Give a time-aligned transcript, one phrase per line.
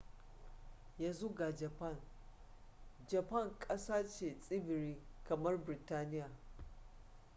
[0.99, 1.95] yanzu ga japan
[3.07, 6.29] japan ƙasa ce tsibiri kamar biritaniya